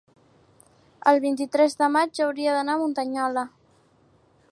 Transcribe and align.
el 1.11 1.19
vint-i-tres 1.25 1.75
de 1.83 1.89
maig 1.97 2.21
hauria 2.25 2.55
d'anar 2.57 2.79
a 2.79 2.83
Muntanyola. 2.85 3.45